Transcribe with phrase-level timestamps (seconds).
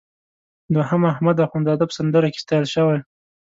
[0.75, 2.99] دوهم احمد اخوندزاده په سندره کې ستایل شوی.